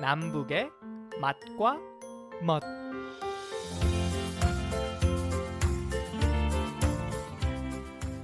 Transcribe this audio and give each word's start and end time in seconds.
남북의 0.00 0.70
맛과 1.20 1.78
멋 2.42 2.62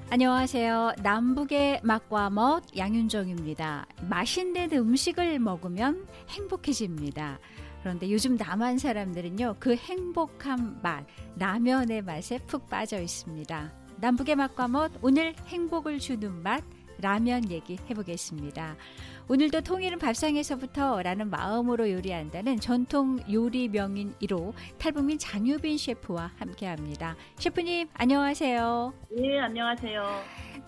안녕하세요. 0.09 0.95
남북의 1.03 1.81
맛과 1.83 2.31
멋 2.31 2.63
양윤정입니다. 2.75 3.87
맛있는 4.09 4.73
음식을 4.73 5.39
먹으면 5.39 6.07
행복해집니다. 6.31 7.39
그런데 7.83 8.11
요즘 8.11 8.37
남한 8.37 8.79
사람들은요, 8.79 9.57
그 9.61 9.77
행복한 9.77 10.81
맛, 10.83 11.05
라면의 11.37 12.01
맛에 12.01 12.39
푹 12.47 12.71
빠져 12.71 12.99
있습니다. 13.01 13.73
남북의 13.99 14.37
맛과 14.37 14.69
멋, 14.69 14.93
오늘 15.03 15.35
행복을 15.49 15.99
주는 15.99 16.43
맛, 16.43 16.65
라면 16.99 17.51
얘기 17.51 17.79
해보겠습니다. 17.91 18.77
오늘도 19.29 19.63
통일은 19.63 19.99
밥상에서부터 19.99 21.03
라는 21.03 21.31
마음으로 21.31 21.91
요리한다는 21.91 22.59
전통 22.61 23.19
요리 23.33 23.67
명인 23.69 24.13
1호 24.23 24.53
탈북민 24.79 25.19
장유빈 25.19 25.79
셰프와 25.79 26.31
함께 26.37 26.67
합니다. 26.67 27.17
셰프님, 27.35 27.89
안녕하세요. 27.95 28.95
네, 29.11 29.39
안녕하세요. 29.41 30.03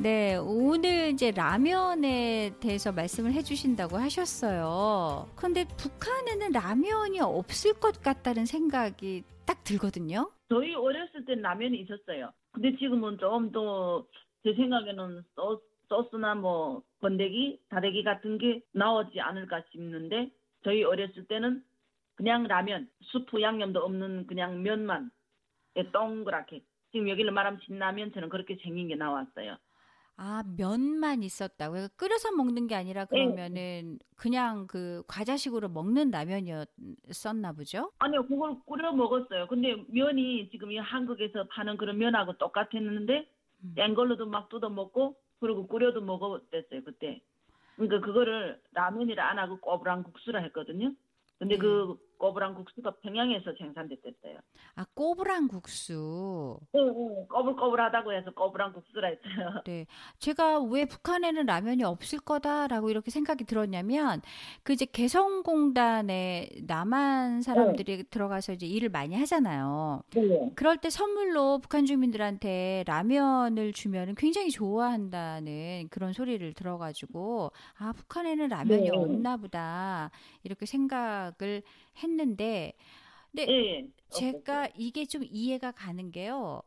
네, 0.00 0.36
오늘 0.36 1.10
이제 1.10 1.30
라면에 1.30 2.50
대해서 2.58 2.90
말씀을 2.90 3.32
해주신다고 3.32 3.96
하셨어요. 3.96 5.28
그런데 5.36 5.64
북한에는 5.76 6.50
라면이 6.50 7.20
없을 7.20 7.74
것 7.74 8.02
같다는 8.02 8.44
생각이 8.44 9.22
딱 9.46 9.62
들거든요. 9.62 10.32
저희 10.48 10.74
어렸을 10.74 11.24
땐 11.24 11.40
라면이 11.42 11.78
있었어요. 11.78 12.32
근데 12.50 12.76
지금은 12.76 13.18
좀 13.18 13.52
더 13.52 14.04
제 14.44 14.54
생각에는 14.54 15.24
소스, 15.34 15.60
소스나 15.88 16.34
뭐 16.34 16.82
건더기, 17.00 17.60
다대기 17.68 18.04
같은 18.04 18.38
게 18.38 18.62
나오지 18.72 19.20
않을까 19.20 19.62
싶는데 19.70 20.30
저희 20.64 20.84
어렸을 20.84 21.26
때는 21.26 21.62
그냥 22.14 22.44
라면, 22.44 22.88
수프 23.00 23.40
양념도 23.40 23.80
없는 23.80 24.26
그냥 24.26 24.62
면만 24.62 25.10
동그랗게 25.92 26.62
지금 26.90 27.08
여기를 27.08 27.30
말하면 27.30 27.60
신라면처럼 27.64 28.28
그렇게 28.28 28.56
생긴 28.56 28.88
게 28.88 28.96
나왔어요. 28.96 29.56
아, 30.16 30.42
면만 30.56 31.22
있었다고요? 31.22 31.88
끓여서 31.96 32.32
먹는 32.32 32.66
게 32.66 32.74
아니라 32.74 33.04
그러면은 33.04 34.00
그냥 34.16 34.66
그 34.66 35.04
과자식으로 35.06 35.68
먹는 35.68 36.10
라면이었었나 36.10 37.52
보죠? 37.52 37.92
아니요, 38.00 38.26
그걸 38.26 38.56
끓여 38.68 38.90
먹었어요. 38.90 39.46
근데 39.46 39.76
면이 39.88 40.50
지금 40.50 40.72
이 40.72 40.78
한국에서 40.78 41.44
파는 41.52 41.76
그런 41.76 41.98
면하고 41.98 42.36
똑같았는데 42.36 43.30
음. 43.62 43.72
센 43.76 43.94
걸로도 43.94 44.26
막 44.26 44.48
뜯어 44.48 44.68
먹고 44.68 45.14
그리고 45.40 45.66
끓여도 45.66 46.00
먹었댔어요 46.00 46.84
그때. 46.84 47.20
그러니까 47.76 48.00
그거를 48.00 48.60
라면이라 48.72 49.30
안 49.30 49.38
하고 49.38 49.58
꼬부랑 49.60 50.02
국수라 50.02 50.40
했거든요. 50.40 50.92
근데 51.38 51.54
네. 51.54 51.60
그 51.60 51.96
꼬부랑 52.18 52.54
국수가 52.54 52.90
평양에서 53.02 53.54
생산됐댔어요. 53.58 54.38
아, 54.74 54.84
꼬부랑 54.94 55.48
국수. 55.48 56.58
응, 56.74 56.80
응, 56.80 57.26
꼬불꼬불하다고 57.28 58.12
해서 58.12 58.30
꼬부랑 58.32 58.72
국수라 58.72 59.08
했어요. 59.08 59.62
네. 59.66 59.86
제가 60.18 60.60
왜 60.60 60.84
북한에는 60.84 61.46
라면이 61.46 61.84
없을 61.84 62.18
거다라고 62.18 62.90
이렇게 62.90 63.10
생각이 63.10 63.44
들었냐면, 63.44 64.20
그 64.64 64.72
이제 64.72 64.84
개성공단에 64.84 66.50
남한 66.66 67.42
사람들이 67.42 68.04
들어가서 68.10 68.52
이제 68.52 68.66
일을 68.66 68.88
많이 68.88 69.14
하잖아요. 69.16 70.02
네. 70.14 70.50
그럴 70.56 70.76
때 70.76 70.90
선물로 70.90 71.58
북한 71.58 71.86
주민들한테 71.86 72.84
라면을 72.86 73.72
주면은 73.72 74.14
굉장히 74.16 74.50
좋아한다는 74.50 75.88
그런 75.90 76.12
소리를 76.12 76.52
들어가지고, 76.54 77.52
아, 77.78 77.92
북한에는 77.92 78.48
라면이 78.48 78.90
네. 78.90 78.96
없나 78.96 79.36
보다. 79.36 80.10
이렇게 80.42 80.66
생각을 80.66 81.62
했 82.02 82.07
는데, 82.16 82.72
근데 83.32 83.46
예. 83.48 83.88
제가 84.10 84.68
이게 84.76 85.04
좀 85.06 85.22
이해가 85.24 85.72
가는 85.72 86.10
게요. 86.10 86.62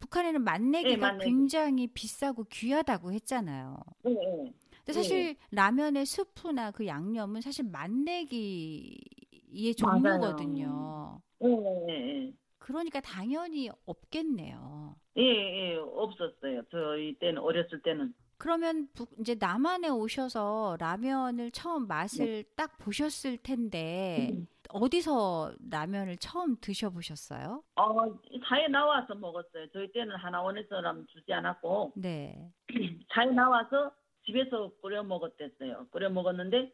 북한에는 0.00 0.42
맛내기가 0.42 0.90
네, 0.90 0.96
맛내기. 0.96 1.30
굉장히 1.30 1.86
비싸고 1.88 2.44
귀하다고 2.44 3.12
했잖아요. 3.12 3.76
예, 4.06 4.10
예. 4.10 4.52
근데 4.84 4.92
사실 4.92 5.36
라면의 5.52 6.06
스프나 6.06 6.72
그 6.72 6.86
양념은 6.86 7.40
사실 7.40 7.64
맛내기의 7.70 9.74
종류거든요. 9.76 11.20
예, 11.44 11.48
예, 11.48 11.92
예. 12.26 12.32
그러니까 12.58 13.00
당연히 13.00 13.70
없겠네요. 13.86 14.96
예, 15.18 15.22
예, 15.22 15.76
없었어요. 15.76 16.62
저희 16.70 17.14
때는 17.18 17.38
어렸을 17.38 17.80
때는. 17.82 18.14
그러면 18.38 18.88
북- 18.94 19.14
이제 19.20 19.36
남한에 19.38 19.88
오셔서 19.88 20.76
라면을 20.80 21.50
처음 21.52 21.86
맛을 21.86 22.26
네. 22.26 22.42
딱 22.56 22.76
보셨을 22.78 23.36
텐데 23.38 24.30
음. 24.32 24.46
어디서 24.72 25.52
라면을 25.70 26.16
처음 26.16 26.56
드셔보셨어요? 26.60 27.62
어, 27.76 28.14
차에 28.48 28.68
나와서 28.68 29.14
먹었어요. 29.14 29.68
저희 29.72 29.90
때는 29.92 30.16
하나원에서는 30.16 31.06
주지 31.08 31.32
않았고 31.32 31.92
네. 31.96 32.50
차에 33.12 33.26
나와서 33.26 33.92
집에서 34.24 34.70
끓여 34.82 35.02
먹었댔어요. 35.02 35.86
끓여 35.90 36.08
먹었는데 36.08 36.72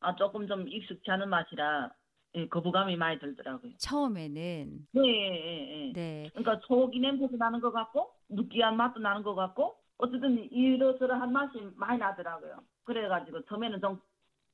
아 0.00 0.14
조금 0.16 0.46
좀 0.46 0.68
익숙치 0.68 1.10
않은 1.10 1.28
맛이라 1.28 1.90
예, 2.34 2.48
거부감이 2.48 2.96
많이 2.96 3.18
들더라고요. 3.18 3.72
처음에는 3.78 4.86
네, 4.92 5.00
예, 5.02 5.88
예. 5.88 5.92
네. 5.92 6.30
그러니까 6.34 6.60
소고기 6.66 6.98
냄새도 6.98 7.36
나는 7.36 7.60
것 7.60 7.72
같고 7.72 8.10
느끼한 8.30 8.76
맛도 8.76 9.00
나는 9.00 9.22
것 9.22 9.34
같고 9.34 9.76
어쨌든 9.98 10.38
이러저러한 10.50 11.32
맛이 11.32 11.58
많이 11.76 11.98
나더라고요. 11.98 12.58
그래가지고 12.84 13.42
처음에는 13.44 13.80
좀 13.80 14.00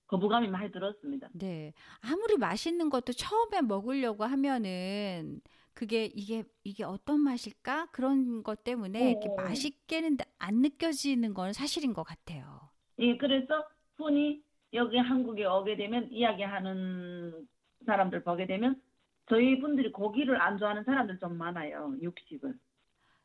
거부감이 0.09 0.49
많이 0.49 0.73
들었습니다. 0.73 1.29
네. 1.33 1.73
아무리 2.01 2.37
맛있는 2.37 2.91
것도 2.91 3.13
처음에 3.13 3.63
먹으려고 3.63 4.25
하면은 4.25 5.41
그게 5.75 6.07
이게 6.07 6.43
이게 6.65 6.83
어떤 6.83 7.21
맛일까? 7.21 7.87
그런 7.93 8.43
것 8.43 8.65
때문에 8.65 9.13
이렇게 9.13 9.29
어. 9.29 9.37
맛있게는 9.37 10.17
안 10.39 10.57
느껴지는 10.57 11.35
건 11.35 11.53
사실인 11.53 11.93
것 11.93 12.03
같아요. 12.03 12.69
예, 12.99 13.17
그래서 13.17 13.65
흔히 13.97 14.43
여기 14.73 14.97
한국에 14.99 15.45
오게 15.45 15.77
되면 15.77 16.11
이야기하는 16.11 17.47
사람들 17.87 18.25
보게 18.25 18.47
되면 18.47 18.81
저희 19.29 19.61
분들이 19.61 19.93
고기를 19.93 20.41
안 20.41 20.59
좋아하는 20.59 20.85
사람들 20.85 21.19
좀 21.19 21.37
많아요. 21.37 21.95
육식을. 22.01 22.55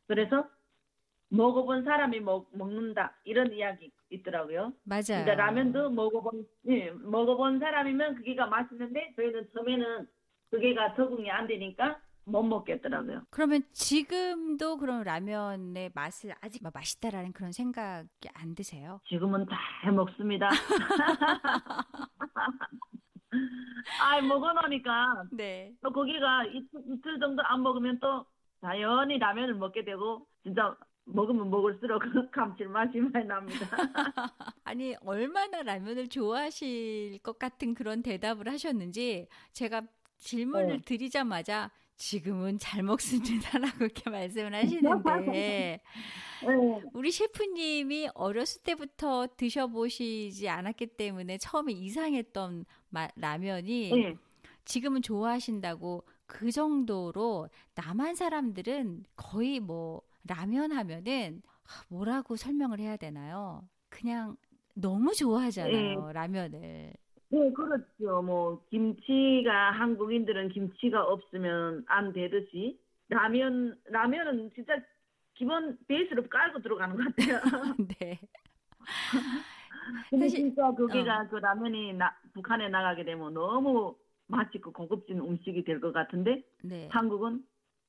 그래서 0.06 0.48
먹어본 1.30 1.84
사람이 1.84 2.20
먹, 2.20 2.48
먹는다 2.52 3.16
이런 3.24 3.52
이야기 3.52 3.90
있더라고요. 4.14 4.72
맞아요. 4.84 5.02
그러니까 5.24 5.34
라면도 5.34 5.90
먹어본 5.90 6.44
예, 6.68 6.90
먹어본 6.90 7.60
사람이면 7.60 8.16
그게가 8.16 8.46
맛있는데 8.46 9.12
저희는 9.16 9.48
처음에는 9.54 10.06
그게가 10.50 10.94
적응이 10.94 11.30
안 11.30 11.46
되니까 11.46 11.98
못 12.26 12.42
먹겠더라고요. 12.42 13.22
그러면 13.30 13.62
지금도 13.72 14.78
그런 14.78 15.02
라면의 15.02 15.90
맛을 15.94 16.32
아직 16.40 16.62
막 16.62 16.72
맛있다라는 16.74 17.32
그런 17.32 17.52
생각이 17.52 18.28
안 18.32 18.54
드세요? 18.54 19.00
지금은 19.08 19.46
잘 19.82 19.92
먹습니다. 19.92 20.48
아, 24.00 24.20
먹어놓으니까 24.22 25.24
네. 25.32 25.72
또 25.82 25.92
거기가 25.92 26.44
이틀, 26.46 26.80
이틀 26.86 27.18
정도 27.18 27.42
안 27.44 27.62
먹으면 27.62 27.98
또 28.00 28.24
자연히 28.60 29.18
라면을 29.18 29.54
먹게 29.54 29.84
되고 29.84 30.26
진짜 30.42 30.74
먹으면 31.06 31.50
먹을수록 31.50 32.00
그 32.02 32.30
감칠맛이 32.30 32.98
많이 32.98 33.26
납니다. 33.26 33.66
아니, 34.64 34.94
얼마나 35.02 35.62
라면을 35.62 36.08
좋아하실 36.08 37.18
것 37.22 37.38
같은 37.38 37.74
그런 37.74 38.02
대답을 38.02 38.48
하셨는지 38.48 39.28
제가 39.52 39.82
질문을 40.18 40.66
네. 40.78 40.82
드리자마자 40.84 41.70
지금은 41.96 42.58
잘 42.58 42.82
먹습니다라고 42.82 43.84
이렇게 43.84 44.10
말씀을 44.10 44.54
하시는데 44.54 45.22
네. 45.30 45.80
우리 46.92 47.12
셰프님이 47.12 48.08
어렸을 48.14 48.62
때부터 48.62 49.28
드셔보시지 49.36 50.48
않았기 50.48 50.86
때문에 50.88 51.38
처음에 51.38 51.72
이상했던 51.72 52.64
마- 52.88 53.08
라면이 53.16 53.90
네. 53.90 54.16
지금은 54.64 55.02
좋아하신다고 55.02 56.04
그 56.26 56.50
정도로 56.50 57.48
남한 57.74 58.14
사람들은 58.16 59.04
거의 59.14 59.60
뭐 59.60 60.02
라면 60.28 60.72
하면은 60.72 61.42
아, 61.64 61.82
뭐라고 61.88 62.36
설명을 62.36 62.78
해야 62.80 62.96
되나요? 62.96 63.62
그냥 63.88 64.36
너무 64.74 65.12
좋아하잖아요, 65.14 66.12
라면을. 66.12 66.92
네, 67.28 67.52
그렇죠. 67.52 68.22
뭐 68.22 68.62
김치가 68.70 69.70
한국인들은 69.72 70.50
김치가 70.50 71.02
없으면 71.04 71.84
안 71.86 72.12
되듯이 72.12 72.78
라면 73.08 73.78
라면은 73.86 74.50
진짜 74.54 74.74
기본 75.34 75.76
베이스로 75.88 76.28
깔고 76.28 76.60
들어가는 76.62 76.96
것 76.96 77.04
같아요. 77.16 77.40
네. 77.98 78.18
근데 80.10 80.26
사실- 80.28 80.40
진짜 80.40 80.70
거기가 80.72 81.26
그 81.28 81.36
라면이 81.36 81.94
나- 81.94 82.14
북한에 82.32 82.68
나가게 82.68 83.04
되면 83.04 83.32
너무 83.34 83.96
맛있고 84.26 84.72
고급진 84.72 85.18
음식이 85.20 85.64
될 85.64 85.80
것 85.80 85.92
같은데 85.92 86.42
네. 86.62 86.88
한국은 86.90 87.44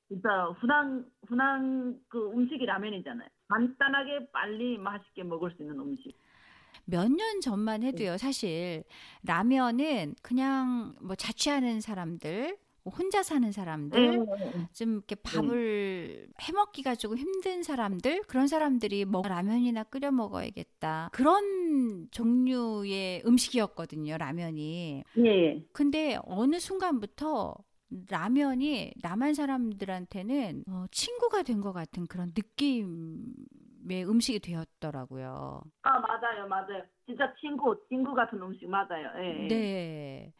진짜 0.07 0.29
흔한 0.59 1.05
흔한 1.27 1.99
그 2.07 2.31
음식이 2.31 2.65
라면이잖아요. 2.65 3.27
간단하게 3.47 4.29
빨리 4.31 4.77
맛있게 4.77 5.23
먹을 5.23 5.51
수 5.55 5.63
있는 5.63 5.79
음식. 5.79 6.13
몇 6.85 7.09
년 7.09 7.41
전만 7.41 7.81
해도요, 7.83 8.17
사실 8.17 8.83
라면은 9.23 10.13
그냥 10.21 10.93
뭐 11.01 11.15
자취하는 11.15 11.81
사람들, 11.81 12.57
뭐 12.83 12.93
혼자 12.93 13.23
사는 13.23 13.51
사람들, 13.51 14.19
네. 14.19 14.67
좀 14.71 14.97
이렇게 14.97 15.15
밥을 15.15 16.27
해 16.43 16.51
먹기가 16.53 16.93
조금 16.93 17.17
힘든 17.17 17.63
사람들, 17.63 18.21
그런 18.27 18.45
사람들이 18.47 19.05
먹 19.05 19.27
라면이나 19.27 19.83
끓여 19.85 20.11
먹어야겠다. 20.11 21.09
그런 21.11 22.07
종류의 22.11 23.23
음식이었거든요, 23.25 24.17
라면이. 24.19 25.03
예, 25.17 25.25
예. 25.25 25.65
근데 25.71 26.19
어느 26.25 26.59
순간부터 26.59 27.55
라면이 27.89 28.93
남한 29.01 29.33
사람들한테는 29.33 30.63
어, 30.69 30.85
친구가 30.91 31.43
된 31.43 31.61
것 31.61 31.73
같은 31.73 32.05
그런 32.07 32.31
느낌의 32.35 34.05
음식이 34.07 34.39
되었더라고요. 34.39 35.61
아, 35.83 35.99
맞아요, 35.99 36.47
맞아요. 36.47 36.83
진짜 37.05 37.33
친구, 37.39 37.79
친구 37.87 38.13
같은 38.13 38.41
음식 38.41 38.67
맞아요. 38.67 39.11
예, 39.17 39.21
예. 39.61 39.69
네. 39.69 40.33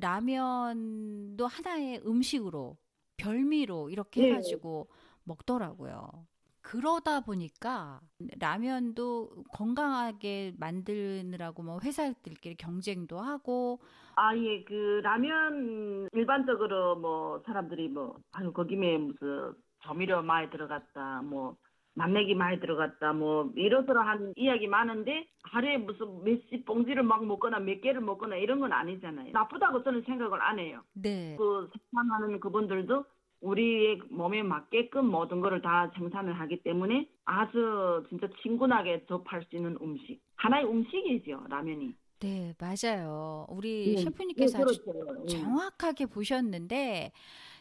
라면도 0.00 1.46
하나의 1.46 2.02
음식으로, 2.06 2.76
별미로 3.16 3.88
이렇게 3.90 4.22
네. 4.22 4.22
해가지고 4.22 4.88
먹더라고요. 5.24 6.26
그러다 6.66 7.20
보니까 7.20 8.00
라면도 8.40 9.30
건강하게 9.52 10.54
만드느라고 10.58 11.62
뭐 11.62 11.78
회사들끼리 11.82 12.56
경쟁도 12.56 13.20
하고 13.20 13.78
아, 14.18 14.34
예, 14.34 14.64
그, 14.64 15.00
라면, 15.04 16.08
일반적으로 16.14 16.96
뭐, 16.96 17.42
사람들이 17.44 17.88
뭐, 17.90 18.16
아유, 18.32 18.50
거기에 18.50 18.96
무슨 18.96 19.52
조미료 19.80 20.22
많이 20.22 20.48
들어갔다, 20.48 21.20
뭐, 21.20 21.56
맛내기 21.92 22.34
많이 22.34 22.58
들어갔다, 22.58 23.12
뭐, 23.12 23.52
이러저러한 23.54 24.32
이야기 24.36 24.68
많은데, 24.68 25.28
하루에 25.42 25.76
무슨 25.76 26.24
몇십 26.24 26.64
봉지를 26.64 27.02
막 27.02 27.26
먹거나 27.26 27.58
몇 27.60 27.82
개를 27.82 28.00
먹거나 28.00 28.36
이런 28.36 28.58
건 28.58 28.72
아니잖아요. 28.72 29.32
나쁘다고 29.32 29.82
저는 29.84 30.02
생각을 30.06 30.40
안 30.40 30.58
해요. 30.58 30.80
네. 30.94 31.36
그 31.38 31.68
생산하는 31.92 32.40
그분들도 32.40 33.04
우리의 33.40 34.00
몸에 34.10 34.42
맞게끔 34.42 35.06
모든 35.06 35.40
거를 35.40 35.62
다 35.62 35.90
생산을 35.96 36.38
하기 36.40 36.62
때문에 36.62 37.08
아주 37.24 38.04
진짜 38.08 38.28
친근하게 38.42 39.04
접할 39.06 39.44
수 39.48 39.56
있는 39.56 39.76
음식. 39.80 40.20
하나의 40.36 40.66
음식이죠, 40.66 41.44
라면이. 41.48 41.94
네, 42.20 42.54
맞아요. 42.58 43.46
우리 43.50 43.92
예, 43.92 43.96
셰프님께서 43.96 44.58
예, 44.58 44.62
아주 44.62 44.82
그렇죠. 44.82 45.22
예. 45.24 45.26
정확하게 45.26 46.06
보셨는데 46.06 47.12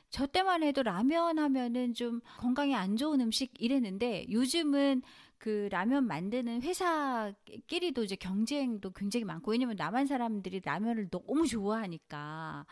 저 0.09 0.25
때만 0.27 0.63
해도 0.63 0.81
라면 0.81 1.39
하면은 1.39 1.93
좀 1.93 2.21
건강에 2.37 2.73
안 2.73 2.95
좋은 2.95 3.19
음식 3.19 3.51
이랬는데 3.59 4.27
요즘은 4.31 5.01
그 5.37 5.67
라면 5.71 6.07
만드는 6.07 6.61
회사끼리도 6.61 8.03
이제 8.03 8.15
경쟁도 8.15 8.91
굉장히 8.91 9.25
많고 9.25 9.51
왜냐면 9.51 9.75
남한 9.77 10.05
사람들이 10.05 10.61
라면을 10.63 11.09
너무 11.09 11.45
좋아하니까 11.45 12.65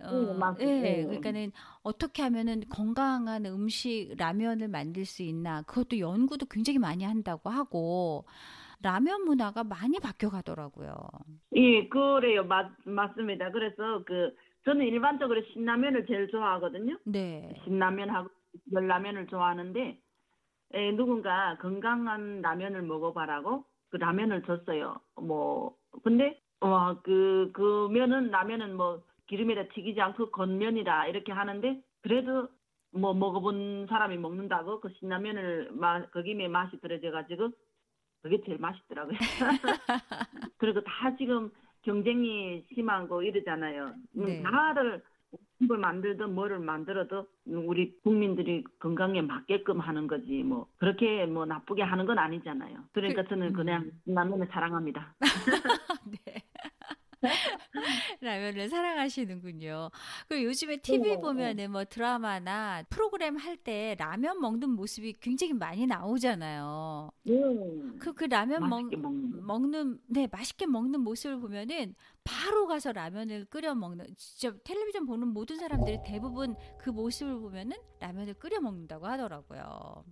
어, 0.00 0.54
네. 0.58 0.64
예, 0.64 0.80
네. 0.80 1.04
그러니까는 1.04 1.52
어떻게 1.82 2.22
하면은 2.22 2.62
건강한 2.68 3.46
음식 3.46 4.14
라면을 4.16 4.68
만들 4.68 5.04
수 5.04 5.22
있나 5.22 5.62
그것도 5.62 5.98
연구도 5.98 6.46
굉장히 6.46 6.78
많이 6.78 7.04
한다고 7.04 7.50
하고 7.50 8.24
라면 8.80 9.24
문화가 9.24 9.64
많이 9.64 9.98
바뀌어 9.98 10.30
가더라고요. 10.30 10.94
예, 11.56 11.88
그래요. 11.88 12.44
맞, 12.44 12.70
맞습니다. 12.84 13.50
그래서 13.50 14.04
그, 14.04 14.34
저는 14.64 14.86
일반적으로 14.86 15.42
신라면을 15.52 16.06
제일 16.06 16.28
좋아하거든요. 16.28 16.98
네. 17.04 17.60
신라면하고 17.64 18.28
열라면을 18.72 19.26
좋아하는데, 19.26 19.98
에, 20.74 20.92
누군가 20.92 21.56
건강한 21.60 22.40
라면을 22.42 22.82
먹어봐라고 22.82 23.64
그 23.90 23.96
라면을 23.96 24.42
줬어요. 24.42 25.00
뭐, 25.16 25.74
근데, 26.04 26.40
와, 26.60 27.00
그, 27.02 27.50
그 27.54 27.88
면은, 27.90 28.30
라면은 28.30 28.76
뭐, 28.76 29.02
기름에다 29.28 29.68
튀기지 29.74 30.00
않고 30.00 30.30
겉면이라 30.30 31.06
이렇게 31.06 31.32
하는데, 31.32 31.80
그래도 32.02 32.48
뭐, 32.90 33.14
먹어본 33.14 33.86
사람이 33.88 34.16
먹는다고 34.16 34.80
그 34.80 34.88
신라면을, 34.98 35.70
마, 35.72 36.04
거기에 36.06 36.48
맛이 36.48 36.80
들어져가지고, 36.80 37.50
그게 38.22 38.40
제일 38.44 38.58
맛있더라고요. 38.58 39.16
그리고 40.58 40.80
다 40.82 41.16
지금 41.16 41.50
경쟁이 41.82 42.64
심하고 42.74 43.22
이러잖아요. 43.22 43.94
음, 44.16 44.24
네. 44.26 44.42
다들 44.42 45.02
뭘 45.60 45.78
만들든 45.78 46.34
뭐를 46.34 46.58
만들어도 46.58 47.26
우리 47.46 47.96
국민들이 48.00 48.64
건강에 48.78 49.20
맞게끔 49.22 49.80
하는 49.80 50.06
거지 50.06 50.42
뭐 50.42 50.68
그렇게 50.78 51.26
뭐 51.26 51.46
나쁘게 51.46 51.82
하는 51.82 52.06
건 52.06 52.18
아니잖아요. 52.18 52.84
그러니까 52.92 53.22
그- 53.22 53.28
저는 53.30 53.52
그냥 53.52 53.82
음. 53.84 54.14
라면을 54.14 54.48
사랑합니다. 54.50 55.14
네. 56.26 56.42
라면을 58.20 58.68
사랑하시는군요. 58.68 59.90
그 60.28 60.42
요즘에 60.42 60.78
TV 60.78 61.16
네, 61.16 61.20
보면은 61.20 61.70
뭐 61.72 61.84
드라마나 61.84 62.82
프로그램 62.90 63.36
할 63.36 63.58
때 63.58 63.96
라면 63.98 64.40
먹는 64.40 64.70
모습이 64.70 65.14
굉장히 65.20 65.52
많이 65.52 65.84
나오잖아요. 65.86 67.10
음, 67.28 67.98
그, 67.98 68.12
그 68.14 68.24
라면 68.24 68.68
먹, 68.68 68.84
먹는 68.92 70.00
네, 70.06 70.28
맛있게 70.30 70.66
먹는 70.66 71.00
모습을 71.00 71.40
보면은 71.40 71.94
바로 72.24 72.66
가서 72.68 72.92
라면을 72.92 73.46
끓여 73.46 73.74
먹는, 73.74 74.06
진짜 74.16 74.56
텔레비전 74.64 75.06
보는 75.06 75.28
모든 75.28 75.56
사람들이 75.58 75.98
대부분 76.04 76.54
그 76.78 76.90
모습을 76.90 77.40
보면은 77.40 77.76
라면을 78.00 78.34
끓여 78.34 78.60
먹는다고 78.60 79.06
하더라고요. 79.06 80.04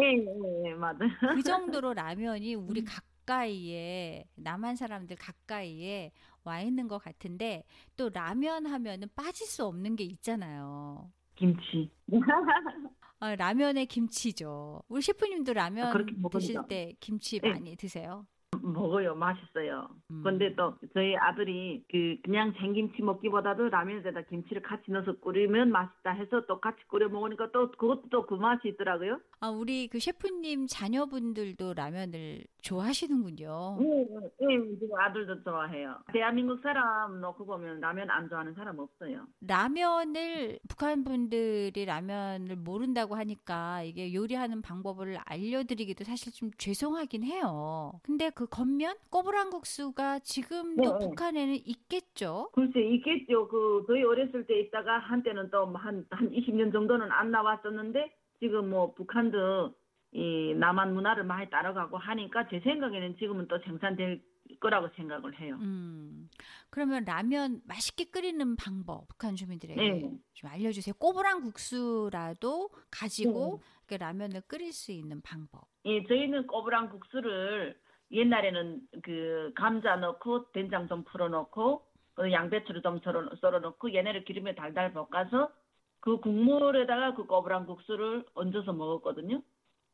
예, 0.00 0.04
예, 0.06 0.70
예, 0.70 0.74
맞아요. 0.74 0.98
그 1.28 1.42
정도로 1.42 1.94
라면이 1.94 2.54
우리 2.54 2.82
가까이에 3.26 4.24
남한 4.36 4.76
사람들 4.76 5.16
가까이에 5.16 6.12
와 6.44 6.60
있는 6.60 6.86
것 6.88 6.98
같은데 6.98 7.64
또 7.96 8.08
라면 8.08 8.66
하면은 8.66 9.08
빠질 9.16 9.46
수 9.46 9.64
없는 9.66 9.96
게 9.96 10.04
있잖아요. 10.04 11.10
김치. 11.34 11.90
아, 13.18 13.34
라면에 13.34 13.84
김치죠. 13.86 14.82
우리 14.88 15.02
셰프님도 15.02 15.52
라면 15.54 15.88
아, 15.88 15.92
그렇게 15.92 16.12
먹으니까. 16.12 16.38
드실 16.38 16.56
때 16.68 16.94
김치 17.00 17.40
네. 17.40 17.50
많이 17.50 17.76
드세요? 17.76 18.26
먹어요. 18.62 19.14
맛있어요. 19.14 19.88
음. 20.10 20.22
근데 20.24 20.54
또 20.56 20.76
저희 20.94 21.14
아들이 21.16 21.84
그 21.90 22.16
그냥 22.24 22.52
생김치 22.58 23.02
먹기보다도 23.02 23.68
라면에다 23.68 24.22
김치를 24.22 24.62
같이 24.62 24.90
넣어서 24.90 25.12
끓이면 25.20 25.70
맛있다 25.70 26.12
해서 26.12 26.44
또 26.46 26.60
같이 26.60 26.78
끓여 26.88 27.08
먹으니까 27.08 27.50
또 27.52 27.70
그것도 27.72 28.08
또 28.10 28.26
그 28.26 28.34
맛이 28.34 28.68
있더라고요. 28.68 29.20
아, 29.40 29.48
우리 29.50 29.88
그 29.88 30.00
셰프님 30.00 30.66
자녀분들도 30.68 31.74
라면을 31.74 32.44
좋아하시는군요. 32.66 33.78
예, 33.80 34.00
예, 34.00 34.78
지금 34.78 34.98
아들도 34.98 35.42
좋아해요. 35.44 35.98
대한민국 36.12 36.60
사람 36.62 37.20
놓고 37.20 37.46
보면 37.46 37.80
라면 37.80 38.10
안 38.10 38.28
좋아하는 38.28 38.54
사람 38.54 38.78
없어요. 38.80 39.26
라면을 39.40 40.58
북한 40.68 41.04
분들이 41.04 41.84
라면을 41.84 42.56
모른다고 42.56 43.14
하니까 43.14 43.82
이게 43.84 44.12
요리하는 44.12 44.62
방법을 44.62 45.18
알려드리기도 45.24 46.04
사실 46.04 46.32
좀 46.32 46.50
죄송하긴 46.58 47.22
해요. 47.22 47.92
근데 48.02 48.30
그 48.30 48.46
겉면 48.46 48.96
꼬부랑 49.10 49.50
국수가 49.50 50.18
지금도 50.18 50.82
네, 50.82 50.88
네. 50.88 51.06
북한에는 51.06 51.54
있겠죠. 51.64 52.50
글쎄 52.52 52.80
있겠죠. 52.80 53.46
그 53.46 53.84
저희 53.86 54.02
어렸을 54.02 54.44
때 54.46 54.58
있다가 54.60 54.98
한때는 54.98 55.50
또 55.50 55.66
한한 55.66 56.06
20년 56.10 56.72
정도는 56.72 57.12
안 57.12 57.30
나왔었는데 57.30 58.12
지금 58.40 58.70
뭐 58.70 58.92
북한도 58.92 59.72
이 60.16 60.54
남한 60.54 60.94
문화를 60.94 61.24
많이 61.24 61.50
따라가고 61.50 61.98
하니까 61.98 62.48
제 62.48 62.58
생각에는 62.60 63.18
지금은 63.18 63.48
또 63.48 63.58
생산될 63.58 64.22
거라고 64.60 64.88
생각을 64.96 65.38
해요. 65.38 65.58
음. 65.60 66.30
그러면 66.70 67.04
라면 67.04 67.60
맛있게 67.66 68.04
끓이는 68.04 68.56
방법 68.56 69.08
북한 69.08 69.36
주민들에게 69.36 69.78
네. 69.78 70.10
좀 70.32 70.50
알려주세요. 70.50 70.94
꼬부랑 70.94 71.42
국수라도 71.42 72.70
가지고 72.90 73.60
그 73.86 73.94
라면을 73.94 74.40
끓일 74.48 74.72
수 74.72 74.90
있는 74.90 75.20
방법. 75.20 75.66
예, 75.84 76.02
저희는 76.04 76.46
꼬부랑 76.46 76.88
국수를 76.88 77.78
옛날에는 78.10 78.80
그 79.02 79.52
감자 79.54 79.96
넣고 79.96 80.50
된장 80.52 80.88
좀 80.88 81.04
풀어놓고 81.04 81.84
그 82.14 82.32
양배추를 82.32 82.80
좀 82.80 83.00
썰어, 83.00 83.36
썰어놓고 83.38 83.92
얘네를 83.92 84.24
기름에 84.24 84.54
달달 84.54 84.94
볶아서 84.94 85.52
그 86.00 86.20
국물에다가 86.20 87.14
그 87.14 87.26
꼬부랑 87.26 87.66
국수를 87.66 88.24
얹어서 88.32 88.72
먹었거든요. 88.72 89.42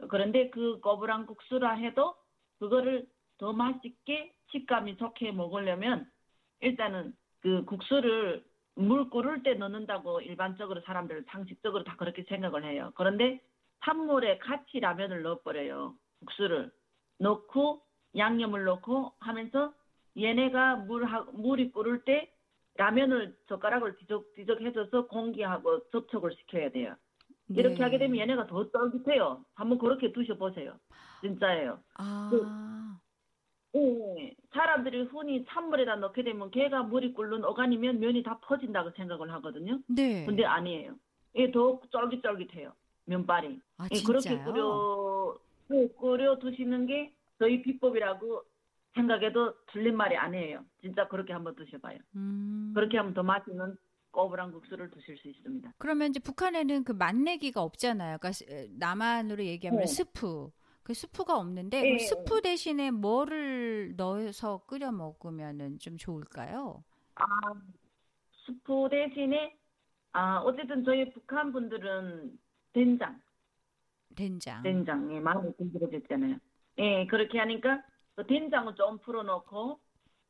그런데 0.08 0.50
그 0.50 0.80
꼬부랑 0.80 1.26
국수라 1.26 1.74
해도 1.74 2.14
그거를 2.58 3.06
더 3.38 3.52
맛있게 3.52 4.34
식감이 4.50 4.96
좋게 4.96 5.32
먹으려면 5.32 6.08
일단은 6.60 7.14
그 7.40 7.64
국수를 7.64 8.44
물 8.74 9.10
끓을 9.10 9.42
때 9.42 9.54
넣는다고 9.54 10.20
일반적으로 10.20 10.80
사람들 10.82 11.24
상식적으로 11.28 11.84
다 11.84 11.96
그렇게 11.96 12.22
생각을 12.24 12.64
해요. 12.64 12.92
그런데 12.94 13.40
찬물에 13.84 14.38
같이 14.38 14.80
라면을 14.80 15.22
넣어버려요. 15.22 15.94
국수를 16.20 16.70
넣고 17.18 17.82
양념을 18.16 18.64
넣고 18.64 19.12
하면서 19.18 19.74
얘네가 20.16 20.76
물 20.76 21.06
물이 21.32 21.72
끓을 21.72 22.04
때 22.04 22.32
라면을 22.76 23.36
젓가락을 23.48 23.96
뒤적 23.96 24.32
뒤적 24.34 24.60
해줘서 24.60 25.06
공기하고 25.06 25.90
접촉을 25.90 26.32
시켜야 26.32 26.70
돼요. 26.70 26.94
이렇게 27.48 27.76
네. 27.76 27.82
하게 27.82 27.98
되면 27.98 28.18
얘네가 28.18 28.46
더 28.46 28.70
쫄깃해요. 28.70 29.44
한번 29.54 29.78
그렇게 29.78 30.12
드셔보세요. 30.12 30.74
진짜예요. 31.20 31.78
아. 31.94 32.28
그 32.30 32.46
예, 33.74 34.34
사람들이 34.52 35.02
흔히 35.04 35.44
찬물에다 35.46 35.96
넣게 35.96 36.22
되면 36.22 36.50
걔가 36.50 36.82
물이 36.82 37.14
끓는 37.14 37.44
어간이면 37.44 38.00
면이 38.00 38.22
다 38.22 38.38
퍼진다고 38.42 38.90
생각을 38.90 39.32
하거든요. 39.34 39.78
네. 39.88 40.26
근데 40.26 40.44
아니에요. 40.44 40.94
이게 41.34 41.50
더 41.50 41.80
쫄깃쫄깃해요. 41.90 42.72
면발이. 43.06 43.60
아, 43.78 43.88
예, 43.92 44.02
그렇게? 44.02 44.42
끓여 44.44 45.36
그 45.68 45.88
끓여 45.96 46.38
두시는 46.38 46.86
게 46.86 47.12
저희 47.38 47.62
비법이라고 47.62 48.42
생각해도 48.94 49.54
틀린 49.72 49.96
말이 49.96 50.16
아니에요. 50.16 50.64
진짜 50.82 51.08
그렇게 51.08 51.32
한번 51.32 51.54
드셔봐요. 51.56 51.98
음. 52.14 52.72
그렇게 52.74 52.98
하면 52.98 53.14
더 53.14 53.22
맛있는 53.22 53.76
꼬부랑 54.12 54.52
국수를 54.52 54.90
드실 54.90 55.16
수 55.18 55.28
있습니다. 55.28 55.72
그러면 55.78 56.10
이제 56.10 56.20
북한에는 56.20 56.84
그 56.84 56.92
맛내기가 56.92 57.62
없잖아요. 57.62 58.18
그러니까 58.18 58.32
스- 58.32 58.68
남한으로 58.78 59.44
얘기하면 59.44 59.80
네. 59.80 59.86
스프. 59.86 60.50
그 60.84 60.94
스프가 60.94 61.38
없는데 61.38 61.82
예, 61.84 61.92
그 61.92 61.98
스프 61.98 62.42
대신에 62.42 62.90
뭐를 62.90 63.94
넣어서 63.96 64.64
끓여 64.66 64.90
먹으면은 64.92 65.78
좀 65.78 65.96
좋을까요? 65.96 66.84
아, 67.14 67.24
스프 68.46 68.88
대신에 68.90 69.56
아 70.12 70.38
어쨌든 70.40 70.84
저희 70.84 71.08
북한 71.10 71.52
분들은 71.52 72.38
된장, 72.72 73.20
된장. 74.16 74.62
된장에 74.62 75.20
많이 75.20 75.52
들어졌잖아요. 75.56 76.36
예, 76.78 77.06
그렇게 77.06 77.38
하니까 77.38 77.82
그 78.14 78.26
된장을 78.26 78.74
좀 78.74 78.98
풀어놓고 78.98 79.80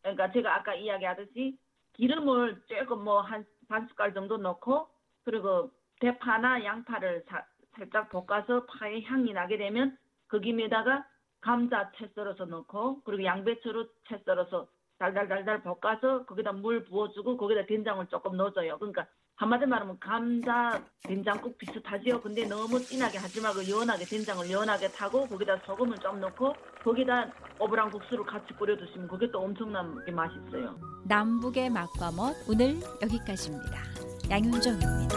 그러니까 0.03 0.33
제가 0.33 0.57
아까 0.57 0.75
이야기하듯이 0.75 1.59
기름을 1.95 2.63
조금 2.69 3.05
뭐 3.05 3.23
한 3.23 3.45
반 3.73 3.89
숟갈 3.89 4.13
정도 4.13 4.37
넣고 4.37 4.87
그리고 5.25 5.71
대파나 6.01 6.63
양파를 6.63 7.25
사- 7.27 7.47
살짝 7.75 8.11
볶아서 8.11 8.67
파의 8.67 9.03
향이 9.05 9.33
나게 9.33 9.57
되면 9.57 9.97
그 10.29 10.41
김에다가 10.41 11.07
감자 11.41 11.91
채 11.97 12.07
썰어서 12.15 12.45
넣고 12.45 13.03
그리고 13.05 13.25
양배추로 13.25 13.87
채 14.09 14.19
썰어서 14.27 14.69
달달달달 14.99 15.63
볶아서 15.63 16.27
거기다 16.27 16.53
물 16.53 16.85
부어주고 16.85 17.39
거기다 17.39 17.65
된장을 17.65 18.07
조금 18.09 18.37
넣어줘요. 18.37 18.79
그러니까 18.79 19.07
한마디 19.43 19.67
말하면 19.67 19.99
감자 19.99 20.81
된장국 21.03 21.59
비슷하지요. 21.59 22.21
근데 22.21 22.47
너무 22.47 22.81
진하게 22.81 23.19
하지 23.19 23.41
말고 23.41 23.69
연하게 23.69 24.05
된장을 24.05 24.49
연하게 24.49 24.87
타고 24.93 25.27
거기다 25.27 25.57
소금을 25.67 25.99
좀 25.99 26.21
넣고 26.21 26.55
거기다 26.85 27.29
어부랑 27.59 27.91
국수를 27.91 28.25
같이 28.25 28.55
끓여 28.55 28.77
드시면 28.77 29.09
그게 29.09 29.29
또 29.33 29.41
엄청나게 29.41 30.13
맛있어요. 30.13 30.77
남북의 31.07 31.71
맛과 31.71 32.13
멋 32.13 32.37
오늘 32.49 32.77
여기까지입니다. 33.03 33.83
양윤정입니다. 34.31 35.17